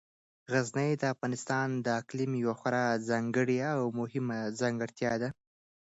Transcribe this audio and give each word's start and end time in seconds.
غزني 0.51 0.91
د 0.97 1.03
افغانستان 1.13 1.67
د 1.85 1.87
اقلیم 2.01 2.31
یوه 2.43 2.55
خورا 2.59 2.85
ځانګړې 3.09 3.59
او 3.73 3.81
مهمه 3.99 4.39
ځانګړتیا 4.59 5.13
ده. 5.21 5.29